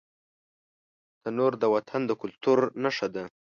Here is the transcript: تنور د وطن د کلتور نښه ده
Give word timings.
تنور 1.23 1.53
د 1.59 1.63
وطن 1.73 2.01
د 2.07 2.11
کلتور 2.21 2.59
نښه 2.83 3.07
ده 3.15 3.23